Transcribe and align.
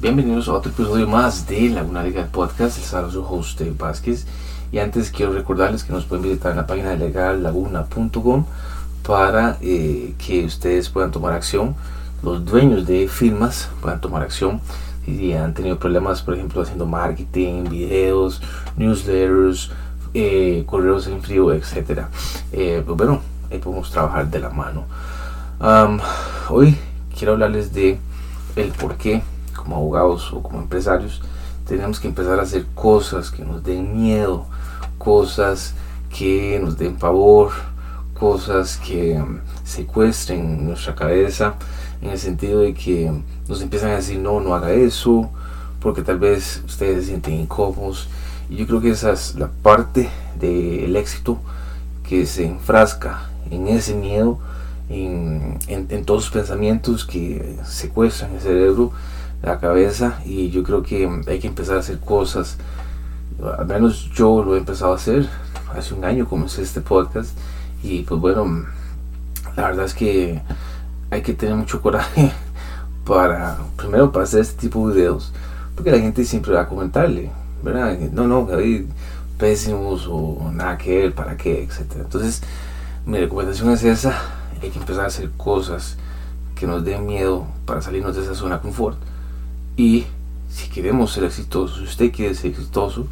bienvenidos 0.00 0.48
a 0.48 0.52
otro 0.52 0.70
episodio 0.70 1.08
más 1.08 1.48
de 1.48 1.70
Laguna 1.70 2.04
Legal 2.04 2.28
Podcast. 2.30 2.78
Les 2.78 2.94
habla 2.94 3.10
su 3.10 3.24
host 3.24 3.58
Dave 3.58 3.74
Vázquez. 3.76 4.26
Y 4.70 4.78
antes 4.78 5.10
quiero 5.10 5.32
recordarles 5.32 5.82
que 5.82 5.92
nos 5.92 6.04
pueden 6.04 6.22
visitar 6.22 6.52
en 6.52 6.58
la 6.58 6.66
página 6.66 6.90
de 6.90 6.98
legallaguna.com 6.98 8.44
para 9.04 9.58
eh, 9.60 10.14
que 10.18 10.44
ustedes 10.44 10.88
puedan 10.88 11.10
tomar 11.10 11.32
acción. 11.32 11.74
Los 12.22 12.44
dueños 12.44 12.86
de 12.86 13.08
firmas 13.08 13.68
puedan 13.80 14.00
tomar 14.00 14.22
acción. 14.22 14.60
Si 15.04 15.32
han 15.32 15.52
tenido 15.54 15.78
problemas, 15.78 16.22
por 16.22 16.34
ejemplo, 16.34 16.62
haciendo 16.62 16.86
marketing, 16.86 17.64
videos, 17.64 18.40
newsletters, 18.76 19.72
eh, 20.14 20.62
correos 20.66 21.08
en 21.08 21.22
frío, 21.22 21.52
etc. 21.52 22.02
Eh, 22.52 22.82
pues 22.86 22.96
bueno, 22.96 23.20
ahí 23.50 23.58
podemos 23.58 23.90
trabajar 23.90 24.30
de 24.30 24.38
la 24.38 24.50
mano. 24.50 24.84
hoy 26.50 26.76
quiero 27.16 27.32
hablarles 27.32 27.72
de 27.72 27.98
el 28.54 28.70
por 28.72 28.96
qué 28.96 29.22
como 29.58 29.76
abogados 29.76 30.32
o 30.32 30.42
como 30.42 30.60
empresarios 30.60 31.20
tenemos 31.68 32.00
que 32.00 32.08
empezar 32.08 32.40
a 32.40 32.42
hacer 32.42 32.64
cosas 32.74 33.30
que 33.30 33.44
nos 33.44 33.62
den 33.62 33.94
miedo, 33.94 34.46
cosas 34.96 35.74
que 36.08 36.58
nos 36.62 36.78
den 36.78 36.98
favor, 36.98 37.52
cosas 38.18 38.78
que 38.78 39.20
um, 39.20 39.38
secuestren 39.64 40.64
nuestra 40.66 40.94
cabeza 40.94 41.54
en 42.00 42.10
el 42.10 42.18
sentido 42.18 42.60
de 42.60 42.72
que 42.72 43.12
nos 43.46 43.60
empiezan 43.60 43.90
a 43.90 43.96
decir 43.96 44.18
no, 44.18 44.40
no 44.40 44.54
haga 44.54 44.72
eso, 44.72 45.28
porque 45.80 46.02
tal 46.02 46.18
vez 46.18 46.62
ustedes 46.66 47.04
se 47.04 47.10
sienten 47.10 47.34
incómodos. 47.34 48.08
Y 48.48 48.56
yo 48.56 48.66
creo 48.66 48.80
que 48.80 48.90
esa 48.90 49.12
es 49.12 49.34
la 49.34 49.48
parte 49.48 50.08
del 50.40 50.96
éxito 50.96 51.38
que 52.08 52.24
se 52.24 52.46
enfrasca 52.46 53.28
en 53.50 53.68
ese 53.68 53.94
miedo, 53.94 54.38
en, 54.88 55.58
en 55.68 56.04
todos 56.06 56.24
los 56.24 56.30
pensamientos 56.30 57.04
que 57.04 57.58
secuestran 57.64 58.34
el 58.34 58.40
cerebro 58.40 58.92
la 59.42 59.58
cabeza 59.58 60.20
y 60.24 60.50
yo 60.50 60.62
creo 60.62 60.82
que 60.82 61.08
hay 61.26 61.38
que 61.38 61.46
empezar 61.46 61.76
a 61.76 61.80
hacer 61.80 61.98
cosas. 62.00 62.56
Al 63.58 63.66
menos 63.66 64.10
yo 64.12 64.42
lo 64.42 64.56
he 64.56 64.58
empezado 64.58 64.92
a 64.92 64.96
hacer. 64.96 65.28
Hace 65.74 65.94
un 65.94 66.04
año 66.04 66.28
comencé 66.28 66.62
este 66.62 66.80
podcast 66.80 67.36
y 67.82 68.02
pues 68.02 68.20
bueno, 68.20 68.66
la 69.56 69.68
verdad 69.68 69.84
es 69.84 69.94
que 69.94 70.40
hay 71.10 71.22
que 71.22 71.34
tener 71.34 71.54
mucho 71.54 71.80
coraje 71.80 72.32
para, 73.04 73.58
primero 73.76 74.10
para 74.10 74.24
hacer 74.24 74.40
este 74.40 74.60
tipo 74.62 74.88
de 74.88 74.94
videos, 74.94 75.32
porque 75.74 75.90
la 75.90 75.98
gente 75.98 76.24
siempre 76.24 76.52
va 76.52 76.62
a 76.62 76.68
comentarle, 76.68 77.30
¿verdad? 77.62 77.98
No, 78.12 78.26
no, 78.26 78.48
hay 78.56 78.88
pésimos 79.38 80.06
o 80.10 80.50
nada 80.52 80.76
que 80.76 80.98
ver, 80.98 81.14
para 81.14 81.36
qué, 81.36 81.62
etcétera. 81.62 82.02
Entonces, 82.04 82.42
mi 83.06 83.18
recomendación 83.18 83.70
es 83.70 83.84
esa, 83.84 84.20
hay 84.60 84.70
que 84.70 84.78
empezar 84.78 85.04
a 85.04 85.08
hacer 85.08 85.30
cosas 85.36 85.96
que 86.56 86.66
nos 86.66 86.84
den 86.84 87.06
miedo 87.06 87.46
para 87.64 87.80
salirnos 87.80 88.16
de 88.16 88.22
esa 88.22 88.34
zona 88.34 88.56
de 88.56 88.62
confort 88.62 88.98
y 89.78 90.04
si 90.50 90.68
queremos 90.68 91.12
ser 91.12 91.22
exitosos, 91.24 91.78
si 91.78 91.84
usted 91.84 92.12
quiere 92.12 92.34
ser 92.34 92.50
exitoso, 92.50 93.06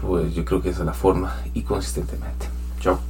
pues 0.00 0.32
yo 0.32 0.44
creo 0.44 0.62
que 0.62 0.70
esa 0.70 0.80
es 0.80 0.86
la 0.86 0.94
forma 0.94 1.34
y 1.52 1.62
consistentemente. 1.62 2.46
Chao. 2.80 3.00